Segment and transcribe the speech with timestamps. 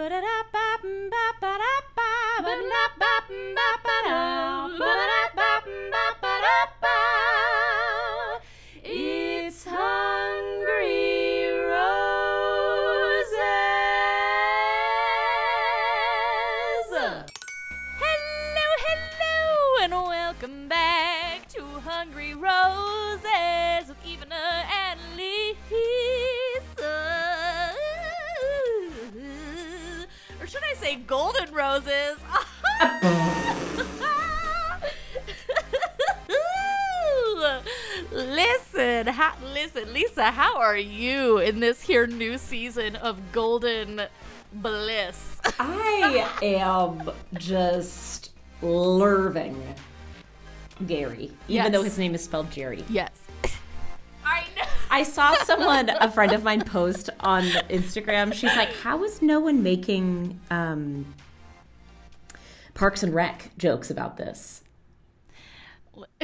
[0.00, 0.14] It's
[39.52, 44.02] listen, Lisa, how are you in this here new season of golden
[44.52, 45.36] bliss?
[45.58, 48.30] I am just
[48.62, 49.62] lerving
[50.86, 51.72] Gary, even Yes.
[51.72, 52.84] though his name is spelled Jerry.
[52.88, 53.10] yes.
[54.24, 54.62] I know.
[54.90, 58.32] I saw someone, a friend of mine, post on Instagram.
[58.34, 61.06] She's like, "How is no one making um,
[62.74, 64.62] Parks and Rec jokes about this?"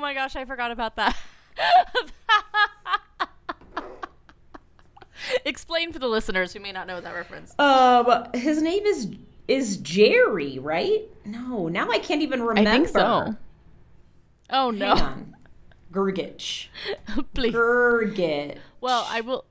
[0.00, 1.14] oh my gosh, I forgot about that.
[5.44, 7.54] Explain for the listeners who may not know that reference.
[7.58, 9.10] Um, his name is
[9.46, 11.02] is Jerry, right?
[11.26, 12.70] No, now I can't even remember.
[12.70, 13.36] I think so.
[14.48, 14.92] Oh Hang no.
[14.92, 15.36] on.
[15.92, 16.68] Gergich.
[17.34, 17.52] Please.
[17.52, 18.56] Gergich.
[18.80, 19.44] Well, I will.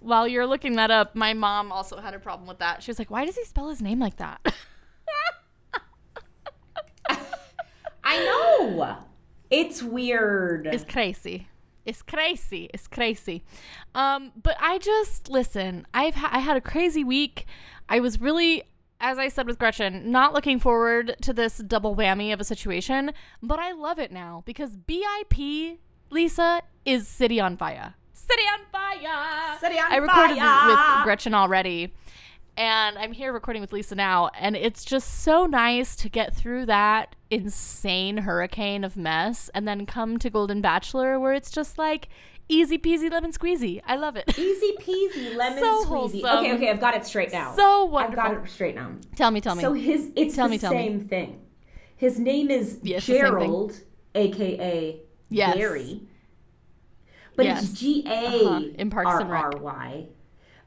[0.00, 2.82] While you're looking that up, my mom also had a problem with that.
[2.82, 4.42] She was like, "Why does he spell his name like that?"
[8.04, 8.98] I know.
[9.50, 10.66] It's weird.
[10.66, 11.48] It's crazy.
[11.84, 12.68] It's crazy.
[12.74, 13.44] It's crazy.
[13.94, 15.86] Um, but I just listen.
[15.94, 17.46] I've ha- I had a crazy week.
[17.88, 18.64] I was really,
[19.00, 23.12] as I said with Gretchen, not looking forward to this double whammy of a situation.
[23.40, 25.78] But I love it now because BIP
[26.10, 27.94] Lisa is City on Fire.
[28.12, 29.58] City on Fire.
[29.60, 29.92] City on fire.
[29.92, 30.96] I recorded Fire.
[30.98, 31.94] with Gretchen already.
[32.56, 36.64] And I'm here recording with Lisa now, and it's just so nice to get through
[36.66, 42.08] that insane hurricane of mess and then come to Golden Bachelor where it's just like
[42.48, 43.80] easy peasy lemon squeezy.
[43.86, 44.38] I love it.
[44.38, 45.86] Easy peasy, lemon So squeezy.
[45.88, 46.24] wholesome.
[46.24, 47.54] Okay, okay, I've got it straight now.
[47.56, 48.20] So wonderful.
[48.22, 48.92] I've got it straight now.
[49.16, 49.62] Tell me, tell me.
[49.62, 50.78] So his it's Tell the me, tell me.
[50.78, 51.40] same thing.
[51.96, 53.30] His name is Yeah, it's the same thing.
[53.32, 53.80] Gerald,
[54.14, 55.56] aka Yes.
[55.56, 56.02] Gary.
[57.34, 57.64] But Yes.
[57.64, 59.42] it's G Uh-huh, in Parks R and Rec.
[59.44, 60.06] R Y.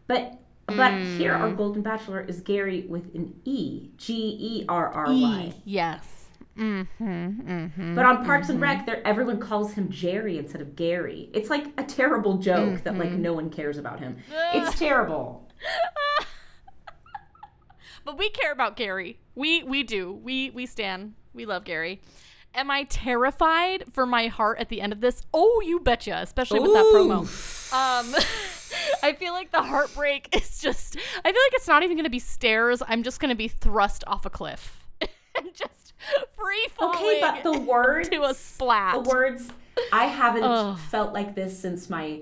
[0.07, 0.33] But
[0.67, 1.39] but here Mm.
[1.39, 3.89] our Golden Bachelor is Gary with an E.
[3.97, 5.53] G E R R Y.
[5.66, 6.19] Yes.
[6.59, 7.49] Mm-hmm.
[7.49, 7.95] Mm-hmm.
[7.95, 11.29] But on Parks and Rec, there everyone calls him Jerry instead of Gary.
[11.33, 12.99] It's like a terrible joke that Mm-hmm.
[13.01, 14.17] like no one cares about him.
[14.53, 15.47] It's terrible.
[18.05, 19.19] But we care about Gary.
[19.35, 20.11] We we do.
[20.13, 21.13] We we stand.
[21.33, 22.01] We love Gary.
[22.55, 25.21] Am I terrified for my heart at the end of this?
[25.33, 27.19] Oh, you betcha, especially with that promo.
[27.71, 28.15] Um
[29.03, 32.09] I feel like the heartbreak is just I feel like it's not even going to
[32.09, 32.81] be stairs.
[32.87, 35.88] I'm just going to be thrust off a cliff and just
[36.37, 39.03] free falling Okay, but the words to a splat.
[39.03, 39.49] The words
[39.91, 40.77] I haven't Ugh.
[40.77, 42.21] felt like this since my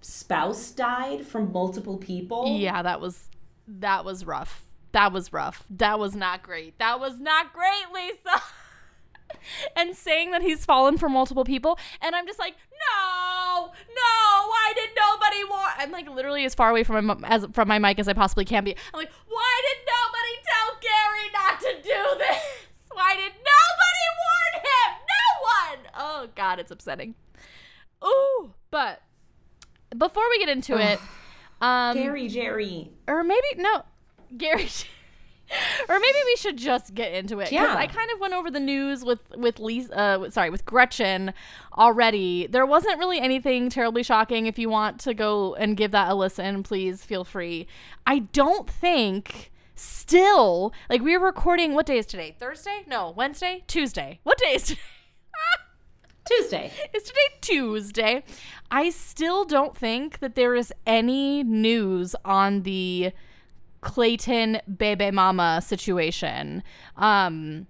[0.00, 2.46] spouse died from multiple people.
[2.58, 3.28] Yeah, that was
[3.66, 4.64] that was rough.
[4.92, 5.64] That was rough.
[5.70, 6.78] That was not great.
[6.78, 8.42] That was not great, Lisa.
[9.76, 14.48] and saying that he's fallen for multiple people, and I'm just like, no, no.
[14.48, 15.70] Why did nobody warn?
[15.78, 18.44] I'm like literally as far away from my as from my mic as I possibly
[18.44, 18.72] can be.
[18.72, 22.42] I'm like, why did nobody tell Gary not to do this?
[22.92, 24.90] Why did nobody warn him?
[25.12, 25.78] No one.
[25.94, 27.14] Oh God, it's upsetting.
[28.04, 29.00] Ooh, but
[29.96, 31.00] before we get into it,
[31.60, 32.90] um, Gary Jerry.
[33.08, 33.82] or maybe no,
[34.36, 34.68] Gary.
[35.88, 37.52] or maybe we should just get into it.
[37.52, 37.74] Yeah.
[37.76, 39.96] I kind of went over the news with with Lisa.
[39.96, 41.32] Uh, sorry, with Gretchen
[41.76, 42.46] already.
[42.46, 44.46] There wasn't really anything terribly shocking.
[44.46, 47.66] If you want to go and give that a listen, please feel free.
[48.06, 49.52] I don't think.
[49.78, 51.74] Still, like we are recording.
[51.74, 52.34] What day is today?
[52.38, 52.84] Thursday?
[52.86, 54.20] No, Wednesday, Tuesday.
[54.22, 54.80] What day is today?
[56.26, 56.72] Tuesday.
[56.92, 58.24] Is today Tuesday?
[58.70, 63.12] I still don't think that there is any news on the
[63.80, 66.62] Clayton baby Mama situation.
[66.96, 67.66] Um,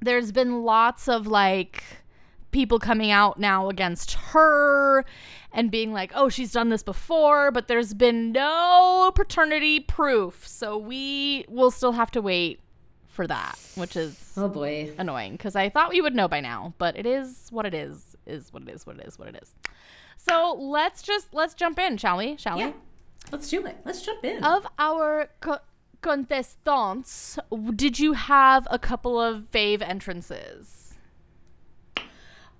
[0.00, 1.82] there's been lots of like
[2.52, 5.04] people coming out now against her
[5.52, 10.46] and being like, oh, she's done this before, but there's been no paternity proof.
[10.46, 12.60] So we will still have to wait
[13.12, 14.92] for that, which is Oh boy.
[14.98, 18.16] annoying because I thought we would know by now, but it is what it is,
[18.26, 19.54] is what it is, what it is, what it is.
[20.16, 22.36] So let's just let's jump in, shall we?
[22.36, 22.68] Shall Yeah.
[22.68, 22.74] we?
[23.30, 23.76] Let's do it.
[23.84, 24.42] Let's jump in.
[24.42, 25.60] Of our co-
[26.00, 27.38] contestants,
[27.76, 30.81] did you have a couple of fave entrances?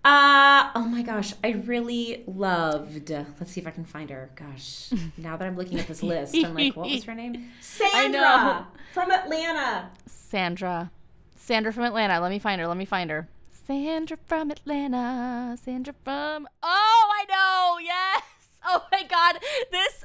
[0.05, 3.11] Uh oh my gosh, I really loved.
[3.11, 4.31] Let's see if I can find her.
[4.35, 7.51] Gosh, now that I'm looking at this list, I'm like, what was her name?
[7.61, 9.91] Sandra from Atlanta.
[10.07, 10.91] Sandra.
[11.37, 12.21] Sandra from Atlanta.
[12.21, 12.67] Let me find her.
[12.67, 13.29] Let me find her.
[13.67, 15.57] Sandra from Atlanta.
[15.63, 16.49] Sandra from.
[16.63, 17.79] Oh, I know.
[17.85, 18.23] Yes.
[18.65, 19.41] Oh my God.
[19.73, 20.05] This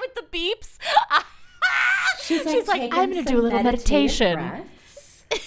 [0.00, 0.76] with the beeps.
[2.20, 4.34] She's like, She's like, I'm gonna do a little meditation.
[4.40, 5.24] breaths.
[5.30, 5.38] and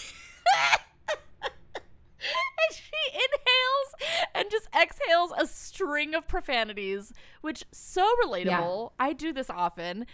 [2.72, 5.46] she inhales and just exhales a
[5.94, 8.92] string of profanities, which so relatable.
[9.00, 10.06] I do this often.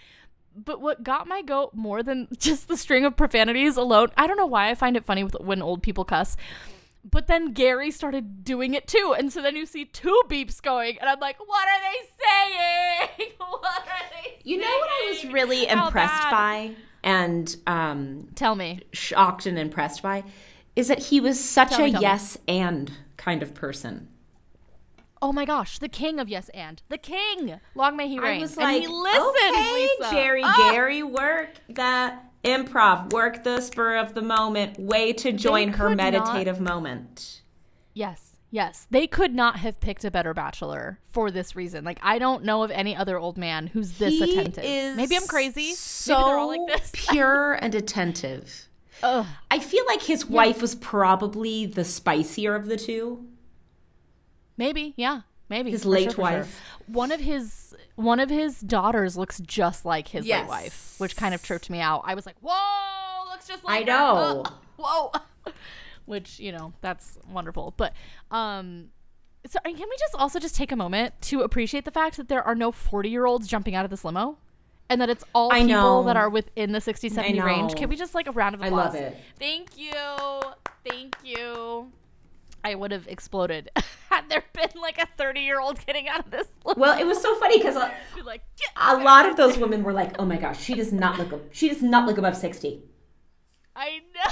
[0.56, 4.36] But what got my goat more than just the string of profanities alone, I don't
[4.38, 6.36] know why I find it funny when old people cuss.
[7.10, 9.16] But then Gary started doing it too.
[9.18, 13.32] And so then you see two beeps going, and I'm like, what are they saying?
[13.38, 16.32] what are they You know what I was really How impressed bad?
[16.32, 16.72] by
[17.04, 18.82] and um, Tell me.
[18.92, 20.26] shocked and impressed by
[20.76, 21.96] is that he was such Tell a me.
[22.00, 24.10] yes and kind of person.
[25.22, 26.82] Oh my gosh, the king of Yes and.
[26.90, 27.60] The king!
[27.76, 28.40] Long may he reign.
[28.40, 30.12] I was and like, he listens, okay, Lisa.
[30.12, 30.70] Jerry, Ah!
[30.72, 32.14] Gary, work the
[32.46, 37.42] improv, work the spur of the moment, way to join her could not- meditative moment.
[37.94, 38.88] Yes, yes.
[38.90, 41.84] They could not have picked a better bachelor for this reason.
[41.84, 44.64] Like, I don't know of any other old man who's this He attentive.
[44.64, 45.74] is Maybe I'm crazy.
[45.74, 46.92] So like this.
[47.10, 48.68] pure and attentive.
[49.04, 49.26] Ugh.
[49.52, 53.26] I feel like his wife was probably the spicier of the two.
[54.60, 55.22] Maybe, yeah.
[55.50, 55.72] Maybe.
[55.72, 56.24] His late sure, for sure.
[56.40, 56.62] wife.
[56.86, 60.42] One of his one of his daughters looks just like his Yes.
[60.42, 62.04] late wife, which kind of tripped me out.
[62.06, 63.86] I was like, "Whoa, looks just like I her.
[63.86, 64.44] know.
[64.46, 65.12] Uh, whoa."
[66.06, 67.74] which, you know, that's wonderful.
[67.78, 67.94] But
[68.32, 68.90] um
[69.48, 72.44] so can we just also just take a moment to appreciate the fact that there
[72.44, 74.38] are no 40-year-olds jumping out of this limo?
[74.90, 76.04] And that it's all I people know.
[76.04, 77.76] that are within the 60 70 range.
[77.76, 78.96] Can we just like a round of applause?
[78.96, 79.18] I love it.
[79.38, 79.94] Thank you.
[80.84, 81.92] Thank you.
[82.64, 83.70] I would have exploded
[84.10, 86.48] had there been like a 30 year old getting out of this.
[86.64, 88.44] Well, it was so funny because uh, a, like,
[88.76, 91.54] a lot of those women were like, "Oh my gosh, she does not look.
[91.54, 92.82] She does not look above 60.
[93.76, 94.32] I know.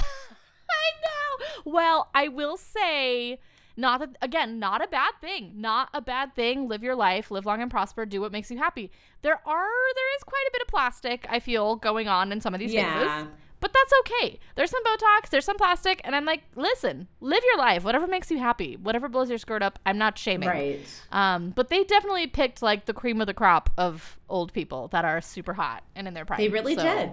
[0.70, 1.62] I know.
[1.72, 3.40] Well, I will say,
[3.76, 5.52] not that, again, not a bad thing.
[5.56, 6.68] Not a bad thing.
[6.68, 8.90] Live your life, live long and prosper, do what makes you happy.
[9.22, 12.52] There are, there is quite a bit of plastic, I feel, going on in some
[12.54, 13.22] of these Yeah.
[13.24, 13.34] faces.
[13.60, 14.38] But that's okay.
[14.54, 18.30] There's some Botox, there's some plastic, and I'm like, listen, live your life, whatever makes
[18.30, 19.78] you happy, whatever blows your skirt up.
[19.84, 20.48] I'm not shaming.
[20.48, 20.80] Right.
[21.10, 25.04] Um, but they definitely picked like the cream of the crop of old people that
[25.04, 26.38] are super hot and in their prime.
[26.38, 27.12] They really So, did.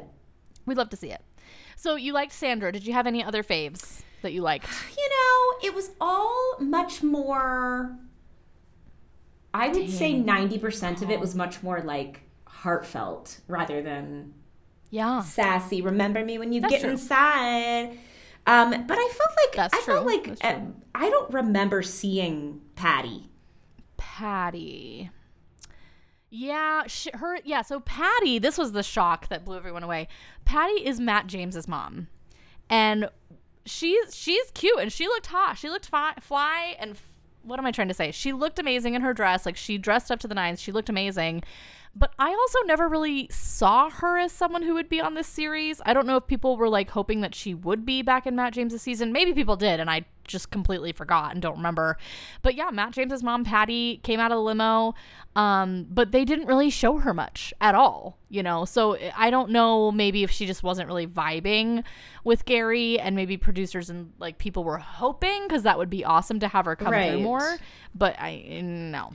[0.68, 1.22] We'd love to see it.
[1.76, 2.72] So you liked Sandra.
[2.72, 4.68] Did you have any other faves that you liked?
[4.98, 7.96] You know, it was all much more.
[9.54, 14.34] I would say ninety percent of it was much more like heartfelt rather than
[14.96, 15.22] Yeah.
[15.22, 15.82] sassy.
[15.82, 16.92] Remember me when you That's get true.
[16.92, 17.98] inside.
[18.48, 20.60] Um, but I felt like That's I felt like uh.
[20.94, 23.30] I don't remember seeing Patty.
[23.98, 25.10] Patty.
[26.30, 27.40] Yeah, sh- her.
[27.44, 28.40] Yeah, so Patty.
[28.40, 30.08] This was the shock that blew everyone away.
[30.46, 32.08] Patty is Matt James's mom,
[32.70, 33.10] and
[33.66, 35.58] she's she's cute and she looked hot.
[35.58, 37.04] She looked fi- fly and f-
[37.44, 38.12] what am I trying to say?
[38.12, 39.46] She looked amazing in her dress.
[39.46, 40.62] Like she dressed up to the nines.
[40.62, 41.44] She looked amazing.
[41.96, 45.82] But I also never really saw her as someone who would be on this series.
[45.86, 48.54] I don't know if people were like hoping that she would be back in Matt
[48.54, 49.14] James's season.
[49.14, 51.98] Maybe people did, and I just completely forgot and don't remember.
[52.42, 54.94] But yeah, Matt James's mom, Patty, came out of the limo,
[55.36, 58.66] um, but they didn't really show her much at all, you know.
[58.66, 61.84] So I don't know, maybe if she just wasn't really vibing
[62.24, 66.40] with Gary, and maybe producers and like people were hoping because that would be awesome
[66.40, 67.12] to have her come Right.
[67.12, 67.58] through more.
[67.94, 69.12] But I no.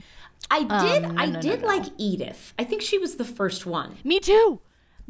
[0.49, 1.05] I did.
[1.05, 1.67] Um, no, I no, did no.
[1.67, 2.53] like Edith.
[2.57, 3.97] I think she was the first one.
[4.03, 4.59] Me too.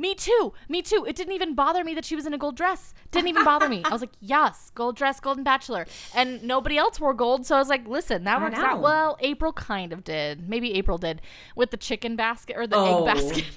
[0.01, 0.51] Me too.
[0.67, 1.05] Me too.
[1.07, 2.95] It didn't even bother me that she was in a gold dress.
[3.11, 3.83] Didn't even bother me.
[3.85, 5.85] I was like, yes, gold dress, golden bachelor.
[6.15, 7.45] And nobody else wore gold.
[7.45, 8.81] So I was like, listen, that works out.
[8.81, 10.49] Well, April kind of did.
[10.49, 11.21] Maybe April did
[11.55, 13.05] with the chicken basket or the Oh.
[13.05, 13.45] egg basket.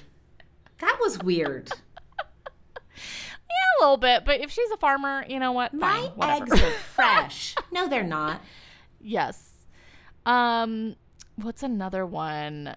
[0.79, 1.69] That was weird.
[2.19, 4.25] yeah, a little bit.
[4.25, 5.73] But if she's a farmer, you know what?
[5.73, 7.55] My Fine, eggs are fresh.
[7.71, 8.41] No, they're not.
[8.99, 9.51] Yes.
[10.25, 10.95] Um,
[11.37, 12.75] what's another one?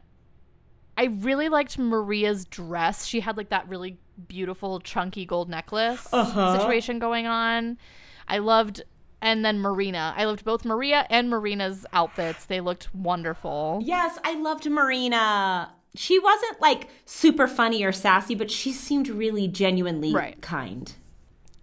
[0.98, 3.06] I really liked Maria's dress.
[3.06, 6.58] She had like that really beautiful chunky gold necklace Uh-huh.
[6.58, 7.78] situation going on.
[8.26, 8.82] I loved
[9.22, 10.12] and then Marina.
[10.16, 12.44] I loved both Maria and Marina's outfits.
[12.46, 13.80] They looked wonderful.
[13.82, 15.72] Yes, I loved Marina.
[15.94, 20.40] She wasn't like super funny or sassy, but she seemed really genuinely Right.
[20.40, 20.92] kind.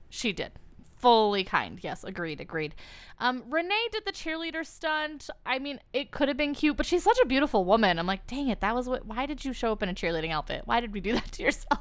[0.09, 0.51] She did.
[0.97, 1.79] Fully kind.
[1.81, 2.75] Yes, agreed, agreed.
[3.19, 5.29] Um, Renee did the cheerleader stunt.
[5.45, 7.99] I mean, it could have been cute, but she's such a beautiful woman.
[7.99, 10.31] I'm like, dang it, that was what why did you show up in a cheerleading
[10.31, 10.63] outfit?
[10.65, 11.79] Why did we do that to yourself?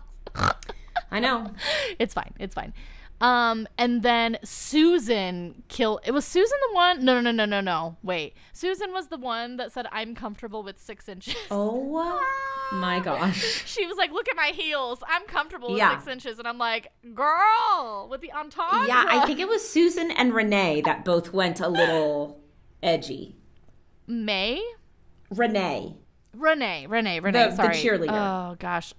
[1.10, 1.52] I know.
[1.98, 2.34] it's fine.
[2.38, 2.74] It's fine.
[3.24, 5.98] Um, and then Susan kill.
[6.04, 7.04] It was Susan the one.
[7.04, 7.96] No, no, no, no, no, no.
[8.02, 12.20] Wait, Susan was the one that said, "I'm comfortable with six inches." Oh
[12.74, 13.62] my gosh.
[13.66, 15.02] She was like, "Look at my heels.
[15.08, 15.96] I'm comfortable with Yeah.
[15.98, 20.10] six inches," and I'm like, "Girl, with the entendre." Yeah, I think it was Susan
[20.10, 22.40] and Renee that both went a little
[22.82, 23.36] edgy.
[24.06, 24.62] May,
[25.30, 25.96] Renee.
[26.36, 27.48] Renee, Renee, Renee.
[27.50, 28.10] the sorry, cheerleader.
[28.52, 28.92] Oh gosh,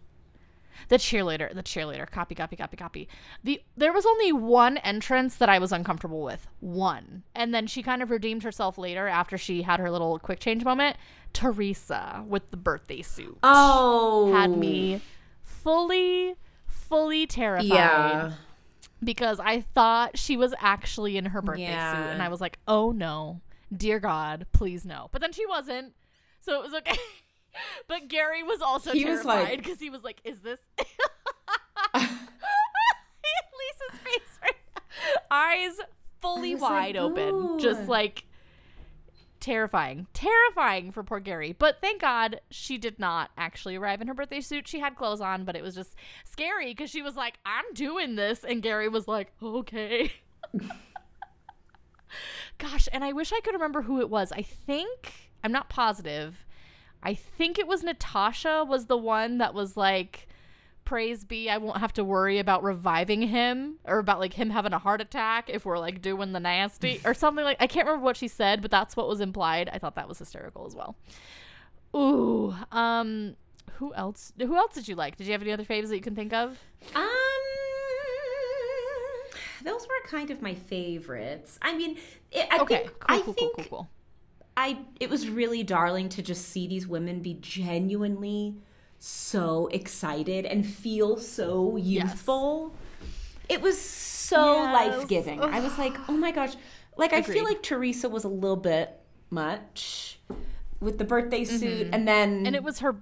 [0.89, 2.09] the cheerleader, the cheerleader.
[2.09, 3.07] Copy, copy, copy, copy.
[3.43, 6.47] The there was only one entrance that I was uncomfortable with.
[6.59, 10.39] One, and then she kind of redeemed herself later after she had her little quick
[10.39, 10.97] change moment.
[11.33, 14.31] Teresa with the birthday suit Oh.
[14.33, 15.01] had me
[15.43, 16.35] fully,
[16.67, 17.65] fully terrified.
[17.67, 18.31] Yeah.
[19.03, 21.93] because I thought she was actually in her birthday Yeah.
[21.93, 23.41] suit, and I was like, "Oh no,
[23.75, 25.93] dear God, please no!" But then she wasn't,
[26.39, 26.97] so it was okay.
[27.87, 30.59] but Gary was also He terrified like- because he was like, "Is this?"
[31.95, 34.81] Lisa's face, right now.
[35.31, 35.77] eyes
[36.21, 38.25] fully was like, wide open, just like
[39.39, 41.53] terrifying, terrifying for poor Gary.
[41.57, 44.67] But thank God she did not actually arrive in her birthday suit.
[44.67, 48.15] She had clothes on, but it was just scary because she was like, "I'm doing
[48.15, 50.11] this," and Gary was like, "Okay."
[52.57, 54.31] Gosh, and I wish I could remember who it was.
[54.31, 55.11] I think
[55.43, 56.44] I'm not positive.
[57.05, 60.27] I think it was Natasha was the one that was like
[60.83, 64.73] praise be I won't have to worry about reviving him or about like him having
[64.73, 68.03] a heart attack if we're like doing the nasty or something like I can't remember
[68.03, 69.69] what she said, but that's what was implied.
[69.71, 70.95] I thought that was hysterical as well.
[71.95, 73.35] Ooh, um
[73.73, 75.15] who else who else did you like?
[75.17, 76.59] Did you have any other faves that you can think of?
[76.95, 77.03] Um,
[79.63, 81.57] those were kind of my favorites.
[81.61, 81.97] I mean,
[82.31, 83.89] it, I Okay, think cool, I cool, think cool, cool, cool.
[84.65, 88.55] I it was really darling to just see these women be genuinely
[88.99, 92.73] so excited and feel so youthful.
[93.47, 94.73] It was so Yes.
[94.73, 95.39] life giving.
[95.41, 96.53] I was like, oh my gosh.
[96.97, 98.89] Like I feel like Teresa was a little bit
[99.29, 100.19] much
[100.79, 102.45] with the birthday suit, and then Mm-hmm.
[102.47, 102.95] And it was her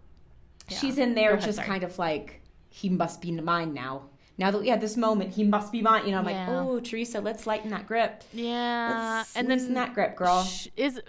[0.70, 1.67] she's in there ahead, just sorry.
[1.67, 4.10] kind of like he must be mine now.
[4.38, 6.05] Now that we had this moment, he must be mine.
[6.05, 6.50] You know, I'm Yeah.
[6.50, 8.24] like, oh, Teresa, let's lighten that grip.
[8.34, 10.43] Yeah, Let's and then that grip, girl.
[10.43, 11.00] sh- is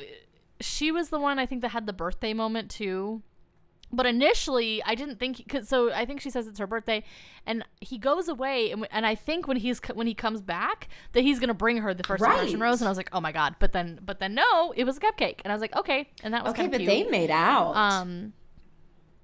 [0.61, 3.23] she was the one I think that had the birthday moment too.
[3.93, 5.93] But initially, I didn't think cause, so.
[5.93, 7.05] I think she says it's her birthday,
[7.47, 11.21] and he goes away, and, and I think when he's when he comes back that
[11.21, 12.67] he's gonna bring her the first impression Right.
[12.71, 13.55] rose, and I was like, oh my god!
[13.61, 16.35] But then, but then no, it was a cupcake, and I was like, okay, and
[16.35, 17.77] that was Okay, but of they made out.
[17.77, 18.33] Um,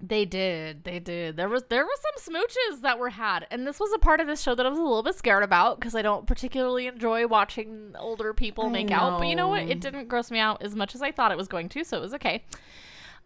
[0.02, 1.36] they did, they did.
[1.36, 4.26] There was there were some smooches that were had, and this was a part of
[4.26, 7.26] this show that I was a little bit scared about because I don't particularly enjoy
[7.26, 9.18] watching older people I make out.
[9.18, 9.62] But you know what?
[9.62, 11.98] It didn't gross me out as much as I thought it was going to, so
[11.98, 12.44] it was okay.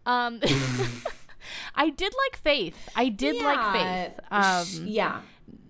[0.05, 0.39] Um,
[1.75, 2.89] I did like Faith.
[2.95, 4.19] I did like Faith.
[4.31, 5.21] Um, yeah.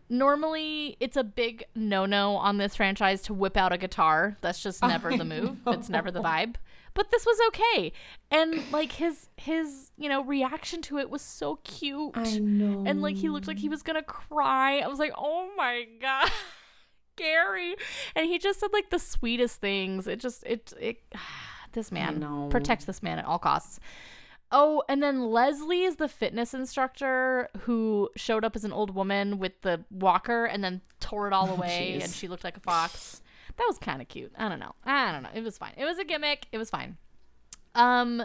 [0.09, 4.37] normally it's a big no-no on this franchise to whip out a guitar.
[4.41, 5.65] That's just never I the move.
[5.65, 5.71] know.
[5.73, 6.55] It's never the vibe.
[6.95, 7.91] But this was okay.
[8.31, 12.13] And like his his, you know, reaction to it was so cute.
[12.15, 12.83] I know.
[12.87, 14.79] And like he looked like he was going to cry.
[14.79, 16.31] I was like, "Oh my god."
[17.17, 17.75] Gary.
[18.15, 20.07] And he just said like the sweetest things.
[20.07, 21.03] It just it it
[21.73, 23.79] this man protect this man at all costs.
[24.51, 29.39] Oh, and then Leslie is the fitness instructor who showed up as an old woman
[29.39, 32.03] with the walker and then tore it all oh, away jeez.
[32.03, 33.21] and she looked like a fox.
[33.57, 34.31] That was kind of cute.
[34.37, 34.73] I don't know.
[34.83, 35.29] I don't know.
[35.33, 35.73] It was fine.
[35.77, 36.47] It was a gimmick.
[36.51, 36.97] It was fine.
[37.73, 38.23] Um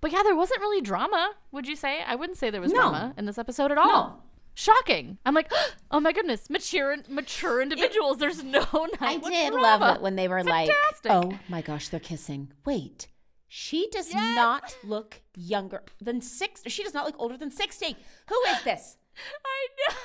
[0.00, 2.02] but yeah, there wasn't really drama, would you say?
[2.06, 2.78] I wouldn't say there was No.
[2.80, 3.86] drama in this episode at all.
[4.08, 4.20] No.
[4.54, 5.18] Shocking.
[5.24, 5.50] I'm like,
[5.90, 8.18] oh my goodness, mature mature individuals.
[8.18, 8.60] There's no
[9.00, 9.62] I did drama.
[9.62, 11.10] love it when they were Fantastic.
[11.10, 13.08] like, "Oh my gosh, they're kissing." Wait,
[13.48, 14.36] she does Yes.
[14.36, 16.62] not look younger than six.
[16.68, 17.96] She does not look older than sixty.
[18.28, 18.96] Who is this?
[19.44, 19.96] I know.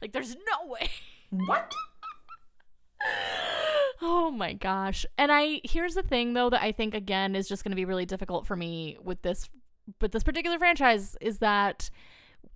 [0.00, 0.90] Like, there's no way.
[1.30, 1.72] What?
[4.04, 5.06] Oh my gosh.
[5.16, 7.84] And I here's the thing though that I think again is just going to be
[7.84, 9.48] really difficult for me with this
[10.00, 11.88] with this particular franchise is that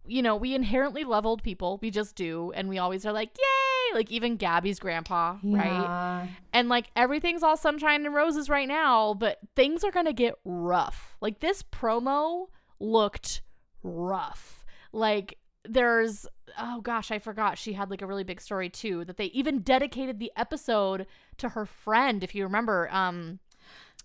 [0.09, 1.79] you know, we inherently love old people.
[1.83, 6.29] We just do and we always are like, "Yay!" Like even Gabby's grandpa, right?
[6.53, 10.35] And like everything's all sunshine and roses right now, but things are going to get
[10.45, 11.17] rough.
[11.21, 12.49] Like this promo
[12.81, 13.43] looked
[13.83, 14.65] rough.
[14.93, 16.27] Like there's
[16.59, 19.61] oh gosh, I forgot she had like a really big story too that they even
[19.61, 21.07] dedicated the episode
[21.39, 23.39] to her friend if you remember um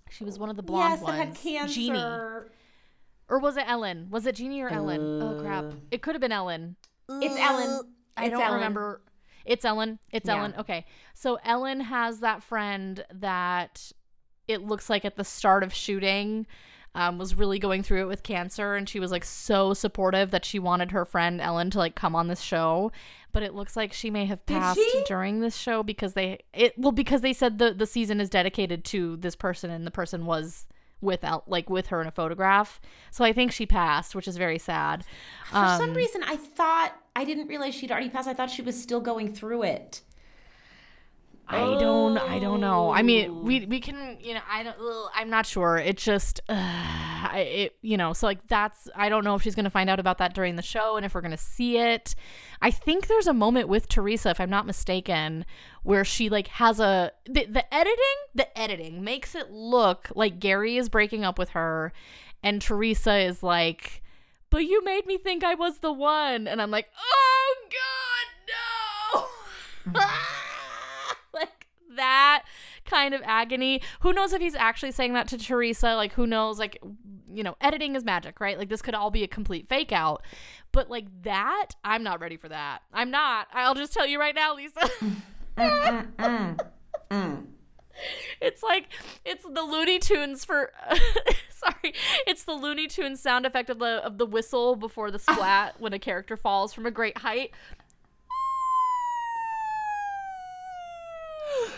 [0.10, 1.40] she was one of the blonde Yes, that had ones.
[1.42, 1.74] cancer.
[1.74, 2.00] Jeannie.
[3.30, 4.08] Or was it Ellen?
[4.10, 5.22] Was it Jeannie or Ellen?
[5.22, 5.64] oh crap.
[5.66, 6.76] Uh, It could have been Ellen.
[7.10, 7.94] It's Ellen.
[8.18, 8.54] I It's don't Ellen.
[8.56, 9.02] remember.
[9.46, 10.00] It's Ellen.
[10.12, 10.38] It's Yeah.
[10.38, 10.54] Ellen.
[10.58, 10.86] Okay.
[11.14, 13.92] So Ellen has that friend that
[14.50, 16.46] it looks like at the start of shooting,
[16.94, 20.46] um, was really going through it with cancer, and she was like so supportive that
[20.46, 22.92] she wanted her friend Ellen to like come on this show.
[23.32, 26.92] But it looks like she may have passed during this show because they it well
[26.92, 30.66] because they said the the season is dedicated to this person, and the person was
[31.00, 32.82] without like with her in a photograph.
[33.10, 35.06] So I think she passed, which is very sad.
[35.50, 38.28] For some reason, I thought I didn't realize she'd already passed.
[38.28, 40.02] I thought she was still going through it.
[41.54, 42.92] I don't I don't know.
[42.92, 45.78] I mean, we we can, you know, I don't ugh, I'm not sure.
[45.78, 49.56] It's just uh, I it you know, so like that's I don't know if she's
[49.66, 52.16] to find out about that during the show and if we're to see it.
[52.62, 55.46] I think there's a moment with Teresa if I'm not mistaken
[55.84, 57.98] where she like has a the, the editing,
[58.34, 61.92] the editing makes it look like Gary is breaking up with her
[62.42, 64.02] and Teresa is like
[64.50, 67.56] but you made me think I was the one and I'm like, "Oh
[69.86, 70.32] god, no."
[71.96, 72.44] that
[72.86, 73.82] kind of agony.
[74.02, 75.96] Who knows if he's actually saying that to Teresa?
[75.96, 76.60] Like, who knows?
[76.60, 76.78] Like,
[77.32, 78.58] you know, editing is magic, right?
[78.58, 80.24] Like, this could all be a complete fake out.
[80.72, 82.80] But like that, I'm not ready for that.
[82.94, 83.48] I'm not.
[83.54, 84.90] I'll just tell you right now, Lisa.
[88.40, 88.88] It's like
[89.24, 90.72] it's the Looney Tunes for
[91.50, 91.94] sorry,
[92.26, 95.94] it's the Looney Tunes sound effect of the of the whistle before the splat when
[95.94, 97.52] a character falls from a great height.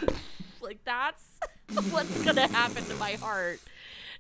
[0.62, 1.40] like that's
[1.92, 3.60] what's gonna happen to my heart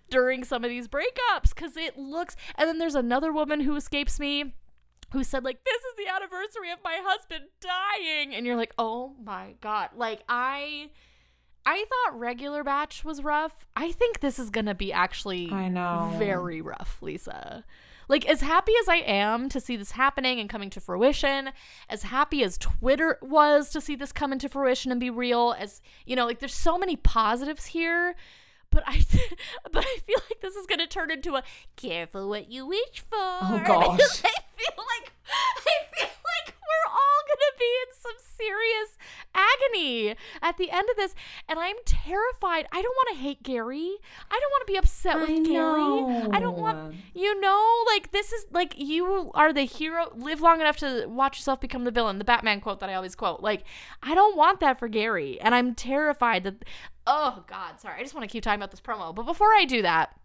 [0.09, 4.19] during some of these breakups because it looks and then there's another woman who escapes
[4.19, 4.53] me
[5.11, 9.13] who said like this is the anniversary of my husband dying and you're like oh
[9.23, 9.89] my god.
[9.95, 10.89] Like i
[11.65, 13.65] i thought regular batch was rough.
[13.75, 16.13] I think this is gonna be actually I know.
[16.17, 17.63] very rough lisa
[18.07, 21.51] like as happy as i am to see this happening and coming to fruition
[21.89, 25.81] as happy as twitter was to see this come into fruition and be real as
[26.05, 28.15] you know like there's so many positives here
[28.73, 29.05] but I,
[29.71, 31.43] but I feel like this is gonna turn into a
[31.75, 33.17] careful what you wish for.
[33.19, 33.99] Oh, gosh.
[34.25, 38.97] I feel like I feel like we're all gonna be in some serious
[39.53, 41.15] agony at the end of this,
[41.47, 42.67] and I'm terrified.
[42.71, 43.97] I don't want to hate Gary.
[44.29, 46.29] I don't want to be upset with I Gary.
[46.31, 50.11] I don't want you know like this is like you are the hero.
[50.15, 52.17] Live long enough to watch yourself become the villain.
[52.19, 53.41] The Batman quote that I always quote.
[53.41, 53.63] Like
[54.01, 56.65] I don't want that for Gary, and I'm terrified that.
[57.05, 57.99] Oh God, sorry.
[57.99, 60.17] I just want to keep talking about this promo, but before I do that.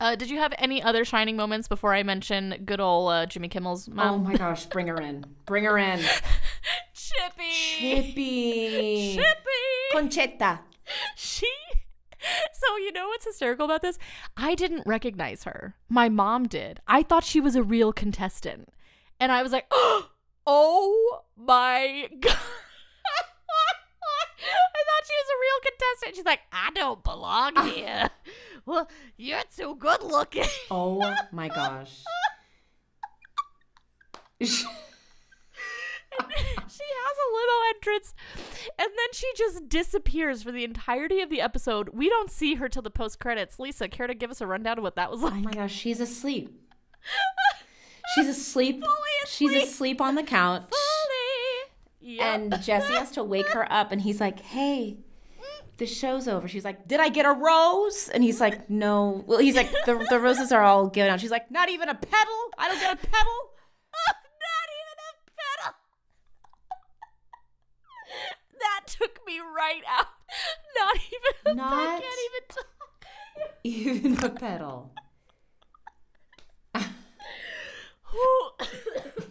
[0.00, 3.48] Uh, did you have any other shining moments before I mention good old uh, Jimmy
[3.48, 4.14] Kimmel's mom?
[4.14, 5.26] Oh my gosh, bring her in.
[5.44, 6.00] Bring her in.
[7.08, 7.52] Chippy.
[7.52, 9.14] Chippy.
[9.14, 9.94] Chippy.
[9.94, 10.60] Concetta.
[11.16, 11.50] she
[12.52, 13.98] so you know what's hysterical about this
[14.36, 18.70] i didn't recognize her my mom did i thought she was a real contestant
[19.20, 19.66] and i was like
[20.46, 22.36] oh my god
[24.40, 27.64] i thought she was a real contestant she's like i don't belong ah.
[27.64, 28.10] here
[28.66, 32.02] well you're too good looking Oh my gosh.
[36.30, 38.14] she has a limo entrance
[38.78, 42.68] and then she just disappears for the entirety of the episode we don't see her
[42.68, 45.20] till the post credits lisa care to give us a rundown of what that was
[45.20, 46.50] like Oh my gosh, she's asleep.
[48.14, 48.80] She's asleep.
[48.80, 48.94] Fully
[49.26, 49.64] She's asleep.
[49.68, 50.70] asleep on the couch.
[52.00, 52.24] Yep.
[52.24, 54.96] And Jesse has to wake her up and he's like, hey,
[55.76, 56.48] the show's over.
[56.48, 58.08] She's like, did I get a rose?
[58.08, 59.22] And he's like, no.
[59.26, 61.20] Well, he's like, the, the roses are all given out.
[61.20, 62.50] She's like, not even a petal?
[62.56, 63.38] I don't get a petal?
[64.08, 64.16] not
[64.72, 65.74] even a pedal.
[68.60, 70.06] that took me right out.
[70.78, 71.60] Not even.
[71.60, 72.14] I Not- can't
[73.64, 74.92] Even a petal.
[76.74, 76.90] even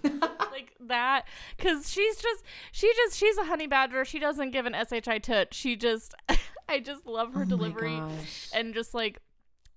[0.03, 0.41] talk.
[0.51, 1.25] like that,
[1.57, 4.05] because she's just, she just, she's a honey badger.
[4.05, 5.53] She doesn't give an shi toot.
[5.53, 6.13] She just,
[6.69, 7.99] I just love her Oh delivery
[8.53, 9.19] and just like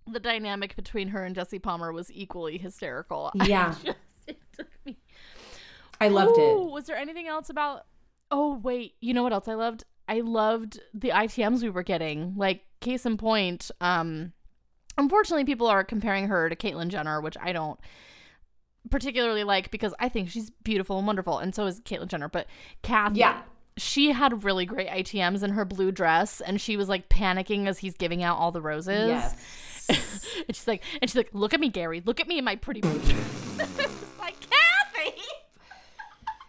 [0.06, 3.30] the dynamic between her and Jesse Palmer was equally hysterical.
[3.34, 3.74] Yeah.
[3.80, 4.96] I just, it took me
[6.00, 6.70] I loved Ooh, it.
[6.70, 7.86] Was there anything else about?
[8.30, 9.84] Oh wait, you know what else I loved?
[10.08, 12.34] I loved the ITMs we were getting.
[12.36, 14.32] Like case in point, um,
[14.98, 17.78] unfortunately, people are comparing her to Caitlyn Jenner, which I don't
[18.90, 22.28] particularly like because I think she's beautiful and wonderful, and so is Caitlyn Jenner.
[22.28, 22.46] But
[22.82, 23.42] Kathy, Yeah.
[23.76, 27.78] she had really great ITMs in her blue dress, and she was like panicking as
[27.78, 29.08] he's giving out all the roses.
[29.08, 29.36] Yes.
[30.46, 32.56] and she's like, and she's like, look at me, Gary, look at me in my
[32.56, 33.96] pretty blue dress.
[34.20, 35.20] Like Kathy.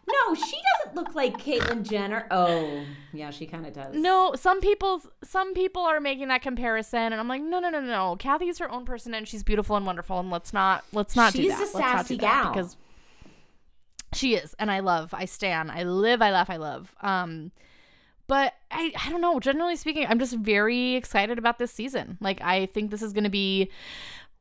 [0.08, 0.58] No, she
[0.94, 2.28] doesn't look like Caitlyn Jenner.
[2.32, 3.96] Oh, yeah, she kind of does.
[3.96, 7.80] No, some people some people are making that comparison, and I'm like, no, no, no,
[7.82, 8.16] no.
[8.20, 11.42] Kathy's her own person, and she's beautiful and wonderful, and let's not let's not do
[11.42, 12.52] She's a Let's sassy gal.
[12.54, 12.78] because
[14.14, 16.94] she is, and I love, I stand, I live, I laugh, I love.
[17.02, 17.52] Um,
[18.28, 19.40] but I I don't know.
[19.40, 22.18] Generally speaking, I'm just very excited about this season.
[22.22, 23.70] Like I think this is going to be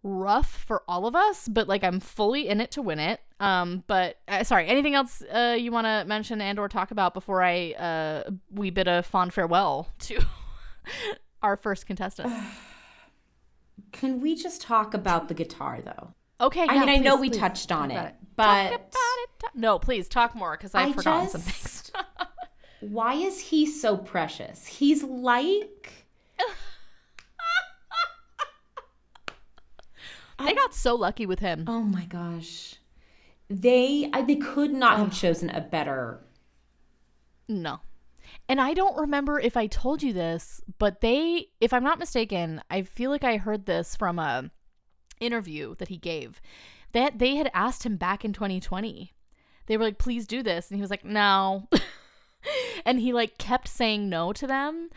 [0.02, 3.20] rough for all of us, but like I'm fully in it to win it.
[3.38, 7.14] Um, but uh, sorry, anything else uh, you want to mention and or talk about
[7.14, 10.20] before I uh we bid a fond farewell to
[11.42, 12.32] our first contestant?
[13.92, 16.14] Can we just talk about the guitar though?
[16.40, 17.38] Okay, I yeah, mean, I know we please.
[17.38, 19.30] touched on Talk it, Talk but about it.
[19.40, 21.92] Ta- no, please talk more because I've I forgotten some things.
[22.80, 24.66] why is he so precious?
[24.66, 26.06] He's like
[30.44, 31.64] they got so lucky with him.
[31.66, 32.76] Oh my gosh.
[33.48, 36.20] They I, they could not have chosen a better
[37.48, 37.80] No.
[38.48, 42.62] And I don't remember if I told you this, but they, if I'm not mistaken,
[42.70, 44.50] I feel like I heard this from a
[45.20, 46.40] interview that he gave.
[46.92, 49.12] That they had asked him back in 2020.
[49.66, 51.68] They were like, "Please do this," and he was like, "No."
[52.84, 54.90] and he like kept saying no to them.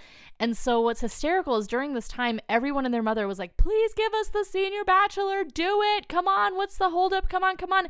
[0.44, 3.94] And so what's hysterical is during this time, everyone and their mother was like, "Please
[3.94, 5.46] give us the senior bachelor.
[5.46, 6.10] Do it.
[6.10, 6.58] Come on.
[6.58, 7.30] What's the holdup?
[7.30, 7.88] Come on, come on."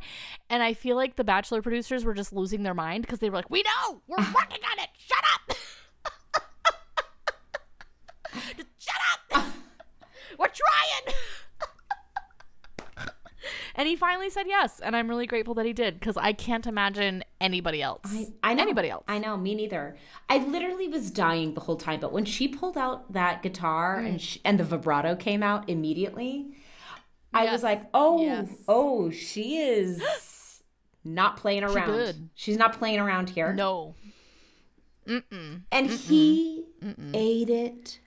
[0.48, 3.38] And I feel like the bachelor producers were just losing their mind because they were
[3.38, 4.02] like, "We know.
[4.06, 4.88] We're working on it.
[4.96, 5.56] Shut up."
[8.56, 9.00] Just shut
[9.32, 9.46] up.
[10.38, 11.16] We're trying.
[13.74, 16.66] And he finally said yes, and I'm really grateful that he did because I can't
[16.66, 18.00] imagine anybody else.
[18.06, 18.62] I, I know.
[18.62, 19.04] Anybody else.
[19.08, 19.96] I know, me neither.
[20.28, 24.08] I literally was dying the whole time, but when she pulled out that guitar Mm.
[24.08, 26.54] and she, and the vibrato came out immediately,
[27.32, 27.52] I Yes.
[27.52, 28.48] was like, "Oh, Yes.
[28.68, 30.02] oh, she is
[31.04, 31.86] not playing around.
[31.86, 32.28] good.
[32.34, 33.94] She's not playing around here." no.
[35.06, 35.60] Mm-mm.
[35.70, 36.64] And he
[37.12, 38.00] ate it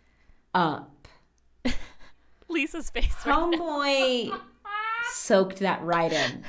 [0.56, 1.08] up.
[2.50, 3.14] Lisa's face.
[3.26, 4.32] Right?
[5.12, 6.43] Soaked that right in.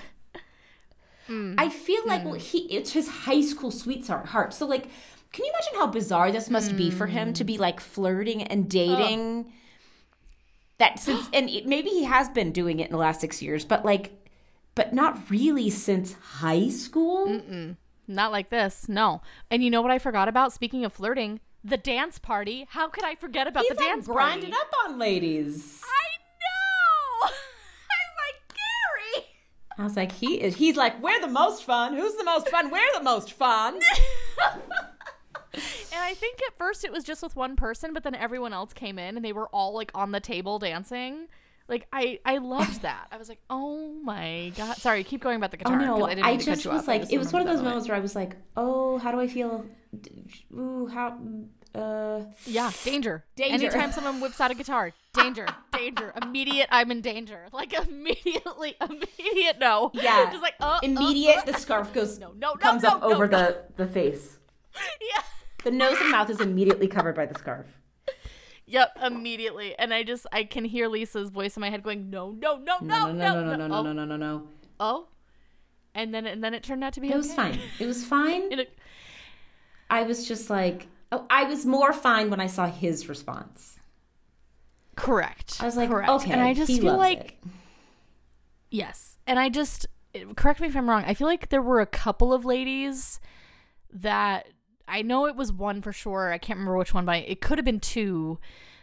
[1.29, 1.55] Mm.
[1.59, 4.55] I feel like well, he it's his high school sweetheart heart.
[4.55, 4.89] So like,
[5.33, 8.69] can you imagine how bizarre this must be for him to be like flirting and
[8.69, 9.53] dating?
[10.79, 13.65] That since and it, maybe he has been doing it in the last six years,
[13.65, 14.13] but like,
[14.75, 17.43] but not really since high school.
[18.07, 18.89] Not like this.
[18.89, 19.21] No.
[19.51, 20.53] And you know what I forgot about?
[20.55, 22.67] Speaking of flirting, the dance party.
[22.71, 24.67] How could I forget about He's the like dance grinding party?
[24.67, 25.83] up on ladies.
[25.85, 26.09] I
[26.41, 27.29] know.
[27.29, 29.27] I was like Gary.
[29.79, 30.57] I was like, he is.
[30.57, 31.95] He's like, we're the most fun.
[31.97, 32.71] Who's the most fun?
[32.71, 33.79] We're the most fun.
[35.55, 38.73] And I think at first it was just with one person, but then everyone else
[38.73, 41.27] came in and they were all like on the table dancing.
[41.69, 43.09] Like I, I loved that.
[43.11, 44.77] I was like, oh my god.
[44.77, 45.81] Sorry, keep going about the Oh guitar.
[45.81, 46.87] no, 'cause I, mean just was.
[46.87, 49.11] I like, just it was one of those moments where I was like, oh, how
[49.11, 49.65] do I feel?
[50.55, 51.19] Ooh, how?
[51.75, 53.25] Uh, Yeah, danger.
[53.37, 53.55] Danger.
[53.67, 56.67] Anytime someone whips out a guitar, danger, danger, immediate.
[56.71, 57.47] I'm in danger.
[57.53, 59.59] Like immediately, immediate.
[59.59, 59.91] No.
[59.95, 60.31] Yeah.
[60.31, 61.39] Just like uh, immediate.
[61.39, 63.39] Uh, the scarf goes, No, no, no, comes no, up no, over no.
[63.39, 64.39] the the face.
[64.75, 65.23] uh, yeah.
[65.65, 67.67] The nose and mouth is immediately covered by the scarf.
[68.67, 69.75] Yep, immediately.
[69.79, 72.77] And I just I can hear Lisa's voice in my head going, no, no, no,
[72.81, 74.49] no, No, no, no, no, no, no, oh, no, no, no, no.
[74.81, 75.09] Oh.
[75.95, 77.37] And then and then it turned out to be It was okay.
[77.37, 77.61] fine.
[77.79, 78.53] It was fine.
[78.53, 78.79] It-
[79.91, 83.79] I was just like, oh, I was more fine when I saw his response.
[84.97, 85.59] correct.
[85.61, 86.11] I was like, correct.
[86.11, 87.51] okay, and I just feel like it.
[88.71, 89.19] Yes.
[89.27, 89.87] And I just
[90.37, 91.05] correct me if I'm wrong.
[91.07, 93.21] I feel like there were a couple of ladies
[93.93, 94.49] that
[94.87, 96.33] I know it was one for sure.
[96.33, 98.39] I can't remember which one, but it could have been two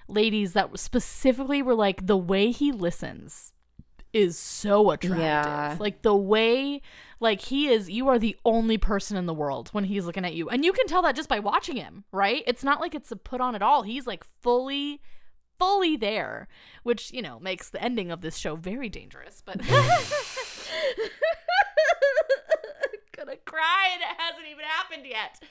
[0.07, 3.53] ladies that specifically were like the way he listens
[4.15, 5.19] is so attractive.
[5.19, 5.75] Yeah.
[5.77, 6.81] Like the way
[7.19, 10.33] like he is you are the only person in the world when he's looking at
[10.33, 10.47] you.
[10.49, 12.41] And you can tell that just by watching him, right?
[12.47, 13.83] It's not like it's a put on at all.
[13.83, 15.01] He's like fully
[15.59, 16.47] fully there,
[16.83, 19.75] which, you know, makes the ending of this show very dangerous, but gonna
[23.45, 25.41] cry and it hasn't even happened yet.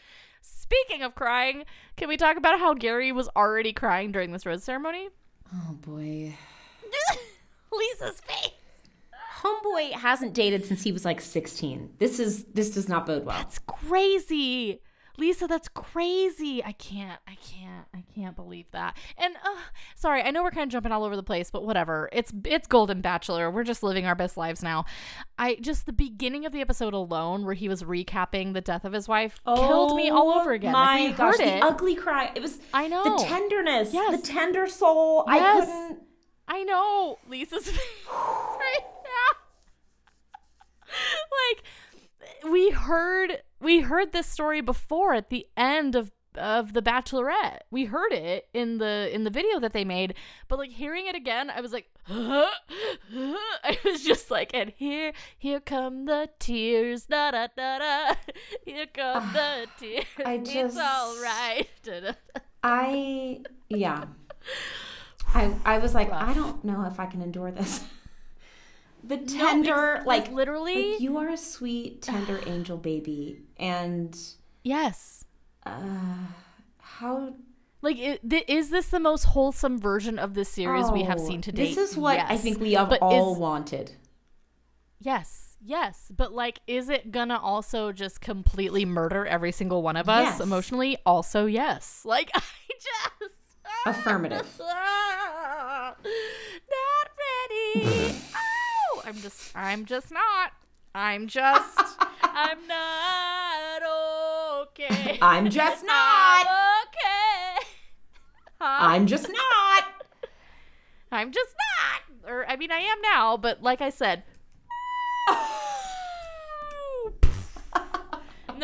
[0.40, 1.64] Speaking of crying,
[1.98, 5.10] can we talk about how Gary was already crying during this rose ceremony?
[5.54, 6.34] Oh boy.
[7.78, 8.50] Lisa's face.
[9.42, 11.94] Homeboy hasn't dated since he was like 16.
[11.98, 13.36] This is this does not bode well.
[13.36, 14.80] That's crazy.
[15.16, 16.64] Lisa, that's crazy.
[16.64, 18.96] I can't, I can't, I can't believe that.
[19.16, 19.60] And uh,
[19.94, 22.08] sorry, I know we're kind of jumping all over the place, but whatever.
[22.10, 23.48] It's it's Golden Bachelor.
[23.48, 24.86] We're just living our best lives now.
[25.38, 28.92] I just the beginning of the episode alone, where he was recapping the death of
[28.92, 30.70] his wife, killed me all over again.
[30.74, 31.60] Oh My like, gosh, heard it.
[31.60, 32.32] the ugly cry.
[32.34, 33.04] It was I know.
[33.04, 34.20] the tenderness, Yes.
[34.20, 35.24] the tender soul.
[35.28, 35.64] I Yes.
[35.66, 36.02] couldn't.
[36.54, 39.38] I know Lisa's face right now.
[41.50, 47.60] like we heard we heard this story before at the end of of the Bachelorette.
[47.72, 50.14] We heard it in the in the video that they made,
[50.46, 55.58] but like hearing it again, I was like, I was just like, and here here
[55.58, 58.14] come the tears, da da da da.
[58.64, 60.04] Here come the tears.
[60.24, 61.66] I it's just- all right.
[62.62, 64.04] I yeah.
[65.34, 67.84] I I was like, I don't know if I can endure this.
[69.04, 70.92] the No, tender, it's- like literally.
[70.92, 74.16] like, you are a sweet, tender angel baby, and
[74.62, 75.24] yes.
[75.66, 75.72] uh,
[76.78, 77.34] how
[77.82, 77.96] Like,
[78.48, 81.74] is this the most wholesome version of this series we have Oh, seen to date?
[81.74, 83.92] This is what I think we have But all is- wanted.
[85.00, 86.10] Yes, yes.
[86.16, 90.40] But like, is it gonna also just completely murder every single one of us Yes.
[90.40, 90.96] emotionally?
[91.04, 92.02] Also, yes.
[92.06, 92.40] Like, I
[93.20, 93.33] just.
[93.86, 94.46] Affirmative.
[94.58, 95.96] Not
[97.20, 98.14] ready.
[98.34, 99.56] oh, I'm just.
[99.56, 100.52] I'm just not.
[100.94, 101.78] I'm just.
[102.22, 103.82] I'm not
[104.62, 105.18] okay.
[105.20, 106.46] I'm just I'm not.
[106.86, 107.66] okay.
[108.60, 109.84] I'm just not.
[111.12, 112.30] I'm just not.
[112.30, 114.22] Or I mean, I am now, but like I said,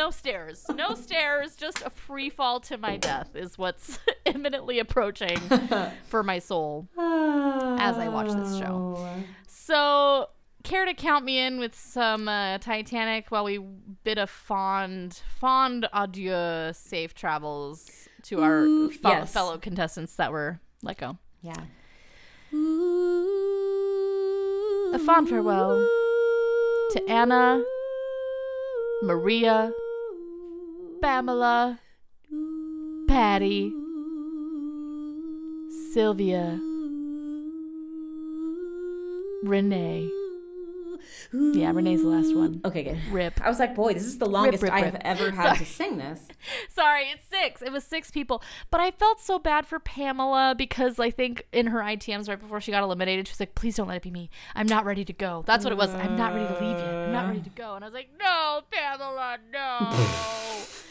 [0.01, 5.37] no stairs, no stairs, just a free fall to my death is what's imminently approaching
[6.07, 6.89] for my soul.
[6.99, 8.95] As I watch this show.
[8.97, 9.23] Oh.
[9.47, 10.31] So,
[10.65, 15.87] care to count me in with some uh, Titanic while we bid a fond, fond
[15.93, 19.33] adieu, safe travels to our Ooh, fe- yes.
[19.33, 21.19] fellow contestants that were let go.
[21.43, 21.61] Yeah.
[24.95, 25.79] A fond farewell
[26.93, 27.63] to Anna,
[29.03, 29.73] Maria,
[31.03, 31.81] Pamela,
[33.09, 33.73] Patty,
[35.95, 36.59] Sylvia,
[39.45, 40.11] Renee.
[41.33, 42.61] Yeah, Renee's the last one.
[42.65, 42.99] Okay, good.
[43.11, 43.41] Rip.
[43.41, 44.85] I was like, boy, this is the longest rip, rip.
[44.85, 46.27] have ever had to sing this.
[46.69, 47.63] Sorry, it's six.
[47.63, 48.43] It was six people.
[48.71, 52.61] But I felt so bad for Pamela because I think in her ITMs right before
[52.61, 54.29] she got eliminated, she was like, please don't let it be me.
[54.55, 55.45] I'm not ready to go.
[55.47, 55.91] That's what it was.
[55.95, 56.95] I'm not ready to leave yet.
[56.95, 57.75] I'm not ready to go.
[57.75, 59.97] And I was like, no, Pamela, no.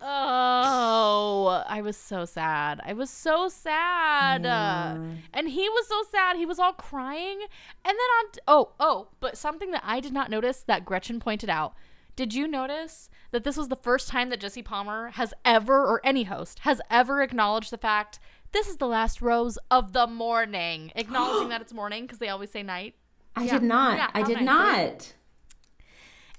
[0.00, 2.80] Oh, I was so sad.
[2.84, 4.44] I was so sad.
[4.46, 4.96] Uh,
[5.32, 6.36] and he was so sad.
[6.36, 7.40] He was all crying.
[7.84, 11.50] And then on, oh, oh, but something that I did not notice that Gretchen pointed
[11.50, 11.74] out.
[12.16, 16.00] Did you notice that this was the first time that Jesse Palmer has ever, or
[16.04, 18.18] any host, has ever acknowledged the fact
[18.52, 22.50] this is the last rose of the morning, acknowledging that it's morning because they always
[22.50, 22.94] say night.
[23.36, 23.52] I Yeah.
[23.52, 23.96] did not.
[23.98, 25.14] Yeah, I did nice, not.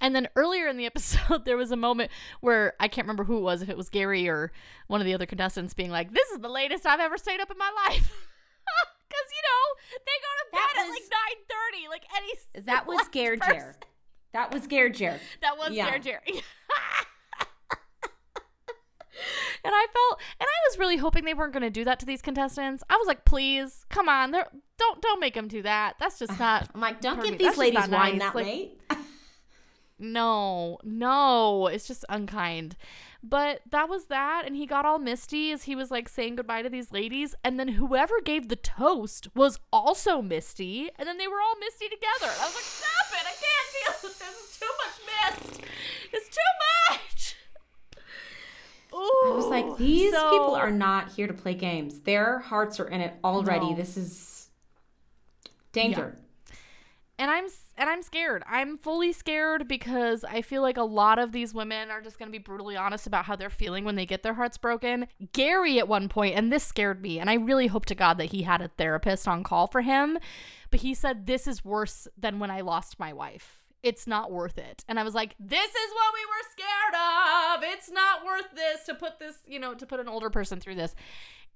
[0.01, 3.37] And then earlier in the episode, there was a moment where I can't remember who
[3.37, 4.51] it was, if it was Gary or
[4.87, 7.51] one of the other contestants, being like, "This is the latest I've ever stayed up
[7.51, 8.11] in my life,"
[9.07, 12.65] because you know they go to That bed at like nine thirty, like any.
[12.65, 13.41] That was scared.
[13.47, 13.75] Jer.
[14.33, 15.19] That was scared Jer.
[15.41, 15.87] That was Yeah.
[15.87, 16.43] Scare Jerry.
[19.63, 22.05] and I felt, and I was really hoping they weren't going to do that to
[22.05, 22.83] these contestants.
[22.89, 25.95] I was like, please, come on, don't don't make them do that.
[25.99, 26.69] That's just not.
[26.73, 28.19] I'm like, don't give these ladies wine nice.
[28.19, 28.78] that Like, late.
[29.99, 32.75] No, no, it's just unkind.
[33.21, 36.61] But that was that, and he got all misty as he was like saying goodbye
[36.61, 41.27] to these ladies, and then whoever gave the toast was also misty, and then they
[41.27, 42.31] were all misty together.
[42.31, 43.25] And I was like, stop it!
[43.27, 44.35] I can't deal with this.
[44.45, 45.61] It's too much mist.
[46.13, 47.35] It's too much.
[48.93, 51.99] Ooh, I was like, these so- people are not here to play games.
[51.99, 53.71] Their hearts are in it already.
[53.71, 53.75] No.
[53.75, 54.49] This is
[55.73, 56.17] danger.
[57.17, 57.45] and I'm
[57.79, 58.43] and I'm scared.
[58.45, 62.27] I'm fully scared because I feel like a lot of these women are just going
[62.27, 65.07] to be brutally honest about how they're feeling when they get their hearts broken.
[65.31, 68.31] Gary at one point, and this scared me, and I really hope to God that
[68.31, 70.19] he had a therapist on call for him,
[70.69, 73.61] but he said this is worse than when I lost my wife.
[73.81, 74.83] It's not worth it.
[74.89, 76.95] And I was like, this is what we were scared
[77.55, 77.63] of.
[77.63, 80.75] It's not worth this to put this, you know, to put an older person through
[80.75, 80.95] this.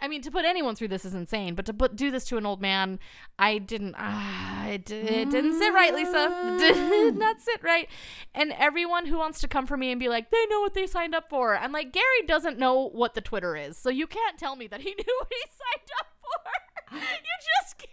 [0.03, 2.35] I mean, to put anyone through this is insane, but to put do this to
[2.35, 2.99] an old man,
[3.39, 3.95] I didn't.
[3.97, 6.57] Ah, it, it didn't sit right, Lisa.
[6.59, 7.87] Did not sit right.
[8.35, 10.87] And everyone who wants to come for me and be like, they know what they
[10.87, 11.57] signed up for.
[11.57, 14.81] I'm like, Gary doesn't know what the Twitter is, so you can't tell me that
[14.81, 16.97] he knew what he signed up for.
[16.97, 17.89] you just can't.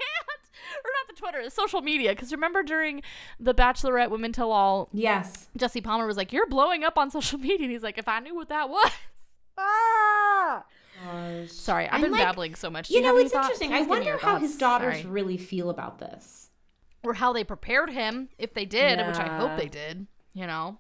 [0.85, 2.11] Or not the Twitter, the social media.
[2.11, 3.03] Because remember during
[3.39, 5.49] the Bachelorette Women Tell All, Yes.
[5.57, 8.19] Jesse Palmer was like, "You're blowing up on social media," and he's like, "If I
[8.19, 8.91] knew what that was."
[9.57, 10.65] Ah!
[11.49, 12.89] Sorry, I've And, been like, babbling so much.
[12.89, 13.45] Do You have know, it's thoughts?
[13.47, 13.71] interesting.
[13.71, 14.43] Please I wonder how thoughts.
[14.43, 15.07] his daughters Sorry.
[15.11, 16.51] really feel about this.
[17.03, 20.07] or how they prepared him, if they did, which I hope they did.
[20.35, 20.79] You know,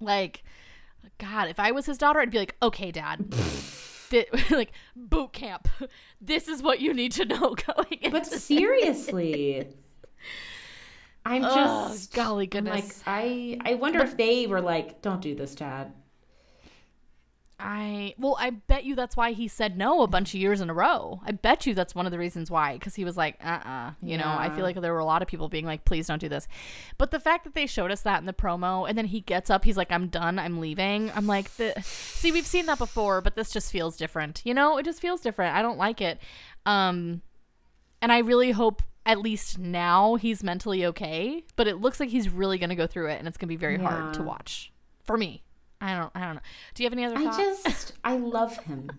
[0.00, 0.42] like,
[1.18, 5.68] God, if I was his daughter, I'd be like, "Okay, Dad." Thi- like boot camp.
[6.20, 9.66] This is what you need to know going into But seriously,
[11.26, 12.74] I'm Oh, just golly I'm goodness.
[13.06, 15.92] like I I wonder if they were like, "Don't do this, Dad."
[17.58, 20.70] I well, I bet you that's why he said no a bunch of years in
[20.70, 21.20] a row.
[21.24, 23.90] I bet you that's one of the reasons why, because he was like, uh, uh
[24.02, 26.20] You know, I feel like there were a lot of people being like, please don't
[26.20, 26.48] do this.
[26.98, 29.50] But the fact that they showed us that in the promo, and then he gets
[29.50, 31.12] up, he's like, I'm done, I'm leaving.
[31.14, 34.42] I'm like, the see, we've seen that before, but this just feels different.
[34.44, 35.54] You know, it just feels different.
[35.54, 36.18] I don't like it.
[36.66, 37.22] Um,
[38.02, 42.28] and I really hope at least now he's mentally okay, but it looks like he's
[42.28, 44.72] really going to go through it and it's going to be very hard to watch.
[45.04, 45.43] For me.
[45.84, 46.40] I don't I don't know.
[46.74, 48.90] Do you have any other I just, I love him.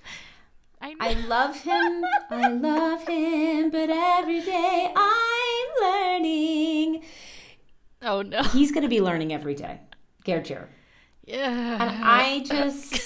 [0.80, 0.94] I.
[0.98, 2.04] I love him.
[2.30, 7.02] I love him, but every day I'm learning.
[8.00, 8.42] oh no.
[8.44, 9.80] He's going to be learning every day.
[10.24, 10.68] Gerger.
[11.26, 11.82] Yeah.
[11.82, 13.00] And I just,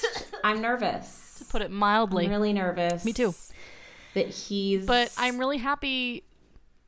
[0.45, 1.17] I'm nervous.
[1.41, 2.27] To put it mildly.
[2.27, 3.03] I'm really nervous.
[3.03, 3.35] Me too.
[4.13, 4.85] That he's.
[4.85, 6.25] but I'm really happy.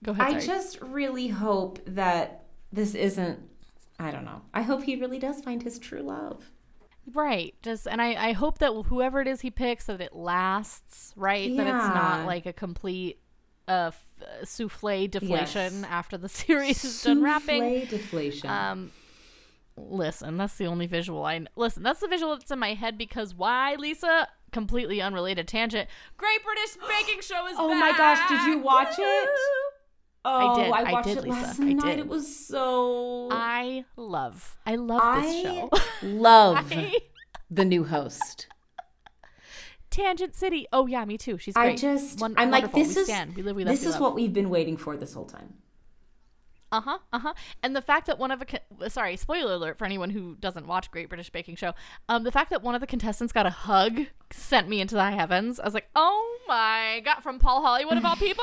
[0.05, 0.27] Go ahead.
[0.27, 0.47] I sorry.
[0.47, 3.41] just really hope that this isn't.
[3.99, 4.43] I don't know.
[4.53, 6.51] I hope he really does find his true love.
[7.13, 7.55] Right.
[7.63, 11.51] Just and I I hope that whoever it is he picks that it lasts, right?
[11.51, 11.65] Yeah.
[11.65, 13.19] That it's not like a complete
[13.69, 14.05] uh f-
[14.45, 15.85] souffle deflation Yes.
[15.89, 17.63] after the series is done wrapping.
[17.63, 18.51] Souffle deflation.
[18.51, 18.91] Um
[19.77, 22.99] listen, that's the only visual I kn- Listen, that's the visual that's in my head
[22.99, 24.29] because why, Lisa?
[24.53, 25.89] Completely unrelated tangent.
[26.19, 27.81] Great British Baking Show is Oh back.
[27.93, 29.29] my gosh, did you watch it?
[30.25, 31.85] Oh, did, I watched did, it Lisa, last I night.
[31.85, 31.99] did.
[32.01, 33.29] It was so.
[33.33, 34.57] I love.
[34.65, 35.71] I love this show.
[36.03, 36.97] love I-
[37.51, 38.47] the new host.
[39.91, 40.67] Tangent City.
[40.73, 41.37] Oh yeah, me too.
[41.39, 41.73] She's great.
[41.73, 42.83] I just, Won- I'm like, wonderful.
[42.85, 43.37] this we is stand.
[43.37, 43.57] We live.
[43.57, 43.73] We love.
[43.75, 44.01] this we is love.
[44.01, 45.55] what we've been waiting for this whole time.
[46.73, 46.99] Uh huh.
[47.13, 47.35] Uh huh.
[47.63, 50.67] And the fact that one of a con- sorry, spoiler alert for anyone who doesn't
[50.67, 51.75] watch Great British Baking Show.
[52.09, 55.11] Um, the fact that one of the contestants got a hug sent me into the
[55.11, 55.61] heavens.
[55.61, 58.43] I was like, oh my god, from Paul Hollywood of all people.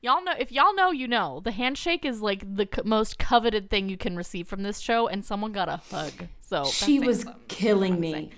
[0.00, 1.40] Y'all know if y'all know, you know.
[1.42, 5.08] The handshake is like the c- most coveted thing you can receive from this show,
[5.08, 6.12] and someone got a hug.
[6.40, 7.42] So She was something.
[7.48, 8.12] killing me.
[8.12, 8.32] saying.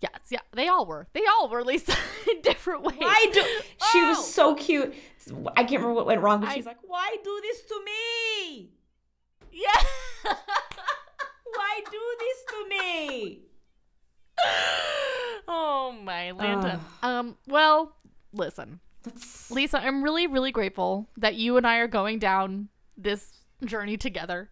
[0.00, 1.08] Yes, yeah, they all were.
[1.12, 1.92] They all were, Lisa,
[2.30, 2.98] in different ways.
[3.00, 3.42] I do.
[3.92, 4.08] She Oh!
[4.10, 4.94] was so cute.
[5.56, 8.70] I can't remember what went wrong, but I- she's like, "Why do this to me?
[9.52, 9.82] Yeah.
[11.54, 13.40] Why do this to me?"
[15.48, 16.78] oh my Lanta.
[17.02, 17.36] Um.
[17.48, 17.96] Well,
[18.32, 19.78] listen, That's Lisa.
[19.80, 23.32] I'm really, really grateful that you and I are going down this
[23.64, 24.50] journey together.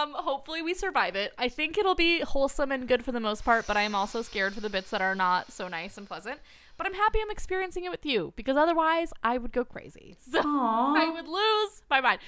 [0.00, 0.14] Um.
[0.14, 1.32] Hopefully, we survive it.
[1.38, 4.22] I think it'll be wholesome and good for the most part, but I am also
[4.22, 6.40] scared for the bits that are not so nice and pleasant.
[6.76, 10.16] But I'm happy I'm experiencing it with you because otherwise I would go crazy.
[10.30, 10.94] So Aw.
[10.96, 12.20] I would lose my mind.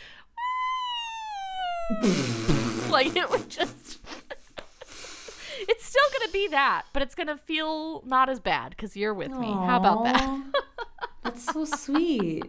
[2.90, 3.98] like it would just.
[5.68, 9.30] it's still gonna be that, but it's gonna feel not as bad because you're with
[9.30, 9.52] me.
[9.52, 10.42] How about that?
[11.22, 12.44] That's so sweet.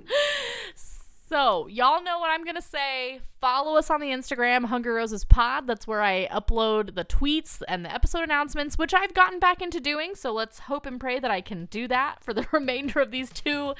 [1.30, 3.22] So, y'all know what I'm going to say.
[3.40, 5.68] Follow us on the Instagram, Hungry Roses Pod.
[5.68, 9.80] That's where I upload the tweets and the episode announcements, which I've gotten back into
[9.80, 10.16] doing.
[10.16, 13.32] So, let's hope and pray that I can do that for the remainder of these
[13.32, 13.74] two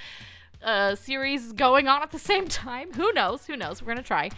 [0.64, 2.94] uh, series going on at the same time.
[2.94, 3.46] Who knows?
[3.46, 3.82] Who knows?
[3.82, 4.30] We're going to try.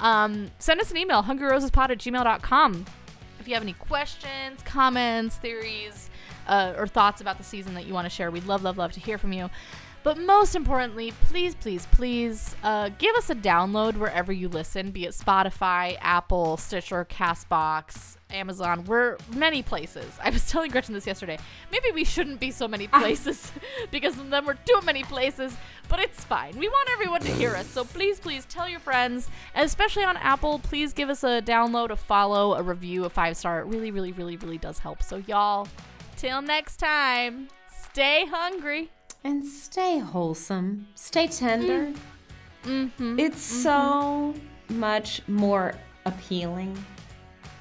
[0.00, 2.86] Um, send us an email, hungryrosespod at gmail.com.
[3.38, 6.10] If you have any questions, comments, theories,
[6.48, 8.92] uh, or thoughts about the season that you want to share, we'd love, love, love
[8.92, 9.50] to hear from you.
[10.06, 15.04] But most importantly, please, please, please uh, give us a download wherever you listen, be
[15.04, 18.84] it Spotify, Apple, Stitcher, Castbox, Amazon.
[18.84, 20.06] We're many places.
[20.22, 21.40] I was telling Gretchen this yesterday.
[21.72, 23.50] Maybe we shouldn't be so many places
[23.90, 25.56] because then we're too many places,
[25.88, 26.56] but it's fine.
[26.56, 27.66] We want everyone to hear us.
[27.66, 31.90] So please, please tell your friends, and especially on Apple, please give us a download,
[31.90, 33.58] a follow, a review, a five star.
[33.58, 35.02] It really, really, really, really does help.
[35.02, 35.66] So, y'all,
[36.16, 37.48] till next time,
[37.90, 38.92] stay hungry.
[39.26, 40.86] And stay wholesome.
[40.94, 41.92] Stay tender.
[42.62, 43.18] Mm-hmm.
[43.18, 44.36] It's so
[44.68, 46.78] much more appealing.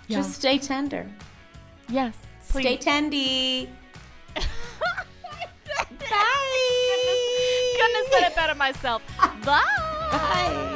[0.07, 0.17] Yeah.
[0.17, 1.07] Just stay tender.
[1.89, 2.15] Yes.
[2.43, 2.85] Stay Please.
[2.85, 3.67] tendy.
[4.35, 4.45] Bye.
[7.77, 9.01] Couldn't have said it better myself.
[9.43, 9.63] Bye.
[10.11, 10.71] Bye.